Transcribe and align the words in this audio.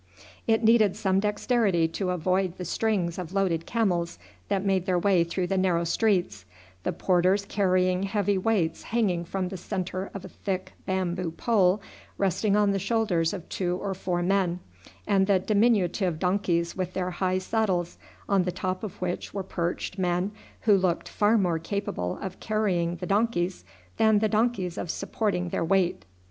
It 0.47 0.63
needed 0.63 0.95
some 0.95 1.19
dexterity 1.19 1.87
to 1.89 2.09
avoid 2.09 2.57
the 2.57 2.65
strings 2.65 3.19
of 3.19 3.33
loaded 3.33 3.67
camels 3.67 4.17
that 4.47 4.65
made 4.65 4.87
their 4.87 4.97
way 4.97 5.23
through 5.23 5.45
the 5.45 5.59
narrow 5.59 5.83
streets, 5.83 6.43
the 6.81 6.91
porters 6.91 7.45
carrying 7.45 8.01
heavy 8.01 8.35
weights 8.35 8.81
hanging 8.81 9.25
from 9.25 9.49
the 9.49 9.57
centre 9.57 10.09
of 10.15 10.25
a 10.25 10.29
thick 10.29 10.73
bamboo 10.87 11.29
pole 11.29 11.83
resting 12.17 12.55
on 12.55 12.71
the 12.71 12.79
shoulders 12.79 13.31
of 13.31 13.47
two 13.47 13.77
or 13.77 13.93
four 13.93 14.23
men, 14.23 14.59
and 15.05 15.27
the 15.27 15.37
diminutive 15.37 16.17
donkeys 16.17 16.75
with 16.75 16.93
their 16.93 17.11
high 17.11 17.37
saddles, 17.37 17.99
on 18.27 18.41
the 18.41 18.51
top 18.51 18.83
of 18.83 18.99
which 19.03 19.35
were 19.35 19.43
perched 19.43 19.99
men 19.99 20.31
who 20.61 20.75
looked 20.75 21.07
far 21.09 21.37
more 21.37 21.59
capable 21.59 22.17
of 22.23 22.39
carrying 22.39 22.95
the 22.95 23.05
donkeys 23.05 23.63
than 23.97 24.17
the 24.17 24.27
donkeys 24.27 24.79
of 24.79 24.89
supporting 24.89 25.49
their 25.49 25.63
weight. 25.63 26.05